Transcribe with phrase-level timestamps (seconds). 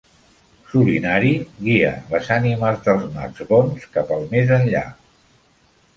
[0.71, 1.33] Solinari
[1.67, 4.87] guia les ànimes dels macs bons cap al més enllà.